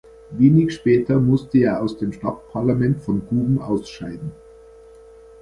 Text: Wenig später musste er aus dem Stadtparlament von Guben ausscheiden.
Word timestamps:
Wenig 0.31 0.73
später 0.73 1.19
musste 1.19 1.59
er 1.59 1.79
aus 1.79 1.95
dem 1.95 2.11
Stadtparlament 2.11 3.03
von 3.03 3.21
Guben 3.27 3.61
ausscheiden. 3.61 4.31